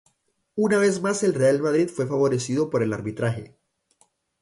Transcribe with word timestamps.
Una 0.55 0.79
vez 0.79 0.99
más 0.99 1.21
el 1.21 1.35
Real 1.35 1.61
Madrid 1.61 1.87
fue 1.87 2.07
favorecido 2.07 2.71
por 2.71 2.81
el 2.81 2.91
arbitraje 2.91 3.55